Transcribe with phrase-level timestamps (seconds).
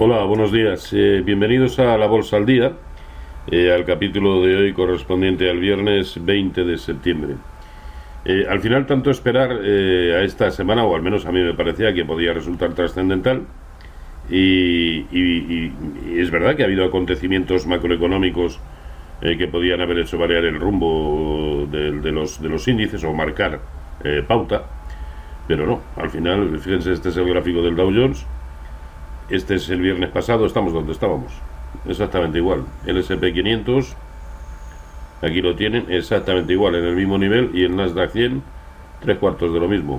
[0.00, 0.92] Hola, buenos días.
[0.92, 2.70] Eh, bienvenidos a la Bolsa al Día,
[3.50, 7.34] eh, al capítulo de hoy correspondiente al viernes 20 de septiembre.
[8.24, 11.92] Eh, al final, tanto esperar a esta semana, o al menos a mí me parecía
[11.92, 13.42] que podía resultar trascendental,
[14.30, 15.00] y,
[16.16, 18.60] es verdad que ha habido acontecimientos macroeconómicos
[19.20, 23.58] que podían haber hecho variar el rumbo de, los, de los índices o marcar
[24.28, 24.62] pauta,
[25.48, 28.24] pero no, al final, fíjense, este es el gráfico del Dow Jones
[29.30, 31.32] este es el viernes pasado, estamos donde estábamos.
[31.86, 32.64] Exactamente igual.
[32.86, 33.94] El SP500,
[35.22, 37.50] aquí lo tienen, exactamente igual, en el mismo nivel.
[37.52, 38.42] Y el Nasdaq 100,
[39.00, 39.98] tres cuartos de lo mismo.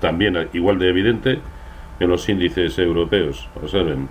[0.00, 1.40] También igual de evidente
[2.00, 3.48] en los índices europeos.
[3.60, 4.08] Observen,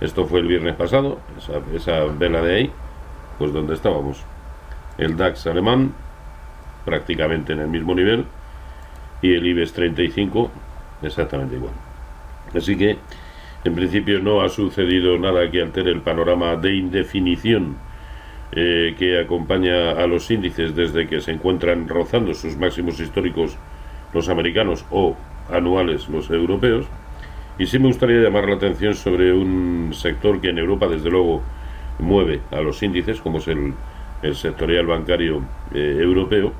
[0.00, 2.70] esto fue el viernes pasado, esa, esa vela de ahí,
[3.38, 4.22] pues donde estábamos.
[4.98, 5.92] El DAX alemán,
[6.84, 8.26] prácticamente en el mismo nivel.
[9.22, 10.50] Y el IBEX 35,
[11.02, 11.72] exactamente igual.
[12.54, 12.98] Así que
[13.66, 17.76] en principio no ha sucedido nada que altere el panorama de indefinición
[18.52, 23.56] eh, que acompaña a los índices desde que se encuentran rozando sus máximos históricos
[24.12, 25.16] los americanos o
[25.50, 26.86] anuales los europeos.
[27.58, 31.42] Y sí me gustaría llamar la atención sobre un sector que en Europa desde luego
[31.98, 33.74] mueve a los índices, como es el,
[34.34, 35.42] sectorial bancario
[35.74, 36.52] eh, europeo.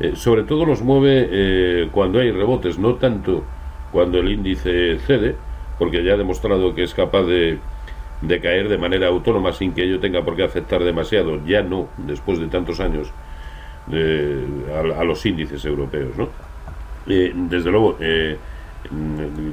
[0.00, 3.44] Eh, sobre todo los mueve cuando hay rebotes, no tanto
[3.92, 5.36] cuando el índice cede,
[5.78, 7.58] porque ya ha demostrado que es capaz de,
[8.20, 11.88] de caer de manera autónoma sin que ello tenga por qué afectar demasiado, ya no,
[11.98, 13.12] después de tantos años,
[14.96, 16.16] a, los índices europeos.
[16.16, 16.28] ¿no?
[17.06, 18.36] Eh, desde luego, eh,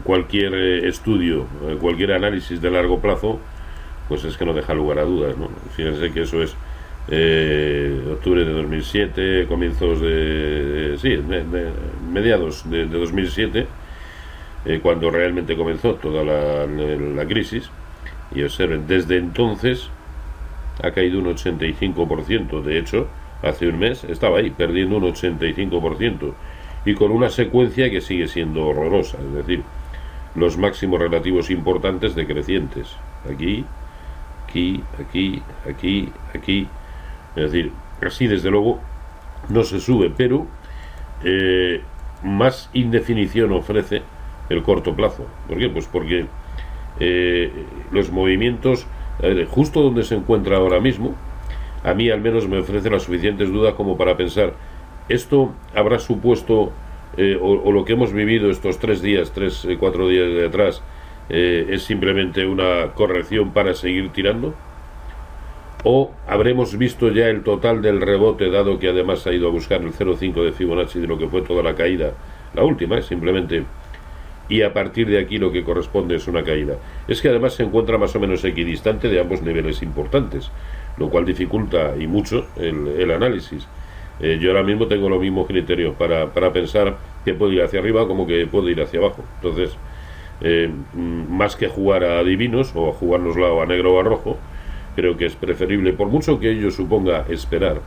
[0.04, 1.46] cualquier eh, estudio,
[1.80, 3.40] cualquier análisis de largo plazo,
[4.08, 5.38] pues es que no deja lugar a dudas.
[5.38, 5.50] ¿no?
[5.76, 6.56] Fíjense que eso es
[8.10, 10.96] octubre de 2007, comienzos de...
[11.02, 11.20] sí,
[12.10, 13.68] mediados de, de 2007
[14.66, 17.70] eh, cuando realmente comenzó toda la, crisis.
[18.34, 19.90] Y observen, desde entonces
[20.82, 22.62] ha caído un 85%.
[22.62, 23.08] De hecho,
[23.42, 26.34] hace un mes estaba ahí, perdiendo un 85%.
[26.86, 29.18] Y con una secuencia que sigue siendo horrorosa.
[29.18, 29.64] Es decir,
[30.36, 32.96] los máximos relativos importantes decrecientes.
[33.32, 33.66] Aquí,
[34.48, 36.68] aquí, aquí, aquí, aquí.
[37.36, 37.72] Es decir,
[38.06, 38.80] así desde luego
[39.50, 40.48] no se sube, pero
[41.24, 41.82] eh,
[42.24, 44.02] más indefinición ofrece
[44.52, 45.26] el corto plazo.
[45.48, 45.70] ¿Por qué?
[45.70, 46.26] Pues porque
[47.00, 47.52] eh,
[47.92, 48.86] los movimientos,
[49.50, 51.16] justo donde se encuentra ahora mismo,
[51.84, 54.54] a mí al menos me ofrece las suficientes dudas como para pensar,
[55.10, 56.72] esto habrá supuesto,
[57.18, 60.84] eh, o, lo que hemos vivido estos tres días, tres, eh, cuatro días de atrás,
[61.30, 64.54] es simplemente una corrección para seguir tirando?
[65.84, 69.82] ¿O habremos visto ya el total del rebote, dado que además ha ido a buscar
[69.82, 72.12] el 0,5 de Fibonacci de lo que fue toda la caída?
[72.54, 73.64] La última es simplemente
[74.50, 76.76] y a partir de aquí lo que corresponde es una caída.
[77.08, 80.52] Es que además se encuentra más o menos equidistante de ambos niveles importantes,
[80.98, 83.68] lo cual dificulta y mucho el, análisis.
[84.20, 87.80] Eh, yo ahora mismo tengo los mismos criterios para, para, pensar que puedo ir hacia
[87.80, 89.24] arriba como que puedo ir hacia abajo.
[89.36, 89.76] Entonces,
[90.42, 94.38] eh, mm, más que jugar a divinos o a jugárnosla a negro o a rojo,
[94.96, 97.82] creo que es preferible, por mucho que ello suponga esperar,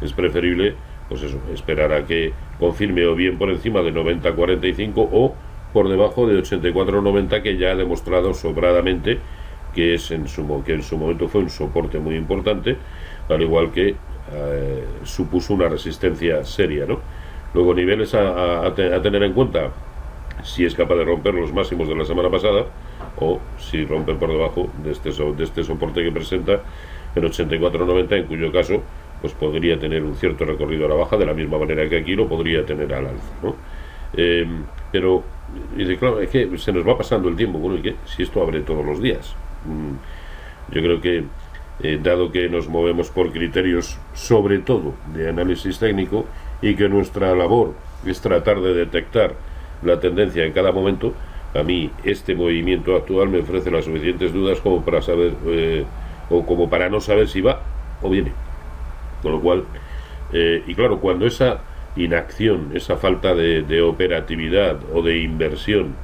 [0.00, 0.74] es preferible,
[1.08, 5.34] pues eso, esperar a que confirme o bien por encima de 90-45 o
[5.72, 9.18] por debajo de 84.90 que ya ha demostrado sobradamente
[9.74, 12.76] que, es en su, que en su momento fue un soporte muy importante,
[13.28, 13.94] al igual que
[14.32, 16.86] eh, supuso una resistencia seria.
[16.86, 17.00] ¿no?
[17.54, 19.70] Luego niveles a, a, tener en cuenta
[20.42, 22.66] si es capaz de romper los máximos de la semana pasada
[23.18, 26.60] o si rompe por debajo de este, de este soporte que presenta
[27.14, 28.82] en 84.90, en cuyo caso
[29.20, 32.16] pues podría tener un cierto recorrido a la baja de la misma manera que aquí
[32.16, 33.56] lo podría tener al alza.
[34.14, 34.44] Eh,
[34.92, 35.24] pero
[35.74, 37.58] dice, claro, es que se nos va pasando el tiempo.
[37.58, 37.96] Bueno, ¿y qué?
[38.04, 39.34] Si esto abre todos los días.
[39.64, 41.24] Mm, yo creo que,
[41.82, 46.26] eh, dado que nos movemos por criterios, sobre todo de análisis técnico,
[46.60, 47.74] y que nuestra labor
[48.06, 49.34] es tratar de detectar
[49.82, 51.14] la tendencia en cada momento,
[51.54, 55.84] a mí este movimiento actual me ofrece las suficientes dudas como para saber, eh,
[56.30, 57.62] o como para no saber si va
[58.02, 58.32] o viene.
[59.22, 59.64] Con lo cual,
[60.32, 61.60] y claro, cuando esa
[61.96, 65.94] inacción, esa falta de, operatividad o de inversión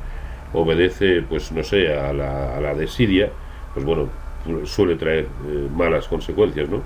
[0.53, 3.31] obedece, pues no sé, a la, desidia,
[3.75, 4.09] pues bueno,
[4.65, 6.83] suele traer eh, malas consecuencias, ¿no?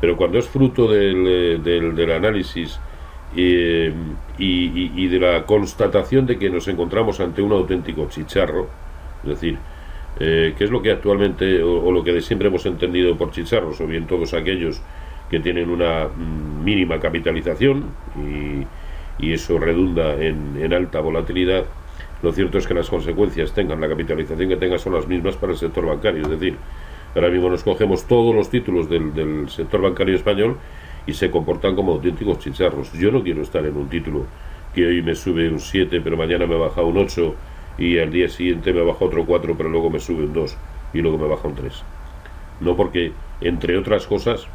[0.00, 2.80] Pero cuando es fruto del, eh, del, análisis
[3.36, 3.92] eh,
[4.38, 8.68] y, y, de la constatación de que nos encontramos ante un auténtico chicharro,
[9.22, 9.58] es decir,
[10.18, 13.30] eh, que es lo que actualmente o, o, lo que de siempre hemos entendido por
[13.30, 14.82] chicharros, o bien todos aquellos
[15.32, 17.86] que tienen una mm, mínima capitalización
[18.16, 18.66] y,
[19.22, 21.64] eso redunda en, alta volatilidad,
[22.22, 25.52] lo cierto es que las consecuencias tengan, la capitalización que tenga son las mismas para
[25.52, 26.22] el sector bancario.
[26.22, 26.56] Es decir,
[27.14, 30.56] ahora mismo nos cogemos todos los títulos del, del sector bancario español
[31.06, 32.92] y se comportan como auténticos chicharros.
[32.94, 34.26] Yo no quiero estar en un título
[34.74, 37.34] que hoy me sube un 7, pero mañana me baja un 8
[37.78, 40.56] y al día siguiente me baja otro 4, pero luego me sube un 2
[40.94, 41.84] y luego me baja un 3.
[42.60, 44.48] No porque, entre otras cosas,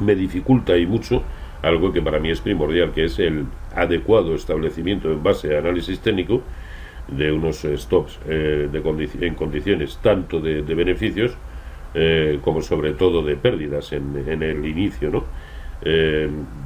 [0.00, 1.22] me dificulta y mucho
[1.62, 6.00] algo que para mí es primordial, que es el adecuado establecimiento en base a análisis
[6.00, 6.42] técnico
[7.08, 11.36] de unos eh, stops eh, de en condiciones tanto de, beneficios
[11.94, 15.24] eh, como sobre todo de pérdidas en, el inicio, ¿no?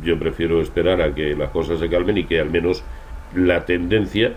[0.04, 2.84] yo prefiero esperar a que las cosas se calmen y que al menos
[3.34, 4.34] la tendencia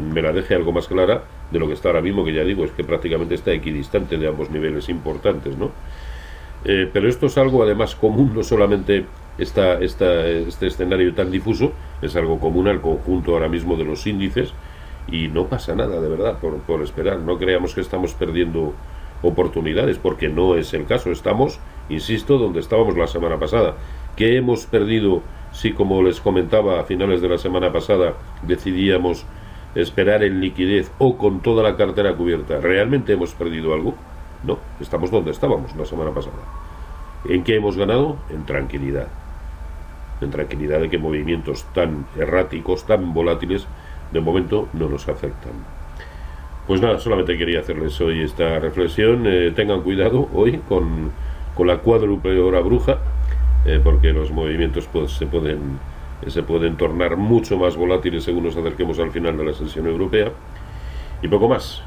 [0.00, 2.64] me la deje algo más clara de lo que está ahora mismo, que ya digo,
[2.64, 5.72] es que prácticamente está equidistante de ambos niveles importantes, ¿no?
[6.64, 9.06] Eh, pero esto es algo además común, no solamente
[9.38, 11.72] esta, esta, este escenario tan difuso,
[12.02, 14.52] es algo común al conjunto ahora mismo de los índices
[15.10, 17.18] y no pasa nada, de verdad, por, por esperar.
[17.20, 18.74] No creamos que estamos perdiendo
[19.22, 21.10] oportunidades, porque no es el caso.
[21.10, 21.58] Estamos,
[21.88, 23.76] insisto, donde estábamos la semana pasada.
[24.16, 25.22] ¿Qué hemos perdido
[25.52, 29.26] si, como les comentaba a finales de la semana pasada, decidíamos
[29.74, 33.94] esperar en liquidez o con toda la cartera cubierta, ¿realmente hemos perdido algo?
[34.44, 36.36] No, estamos donde estábamos la semana pasada.
[37.28, 38.16] ¿En qué hemos ganado?
[38.30, 39.08] En tranquilidad.
[40.20, 43.66] En tranquilidad de que movimientos tan erráticos, tan volátiles,
[44.12, 45.52] de momento no nos afectan.
[46.66, 49.24] Pues nada, solamente quería hacerles hoy esta reflexión.
[49.26, 51.10] Eh, tengan cuidado hoy con,
[51.54, 52.98] con la cuádruple hora bruja,
[53.66, 55.78] eh, porque los movimientos pues, se pueden
[56.26, 60.30] se pueden tornar mucho más volátiles según nos acerquemos al final de la sesión europea.
[61.22, 61.82] Y poco más.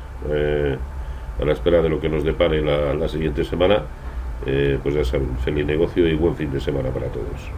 [1.41, 3.81] A la espera de lo que nos depare la, la siguiente semana,
[4.45, 7.49] eh, pues ya saben, feliz negocio y buen fin de semana para todos.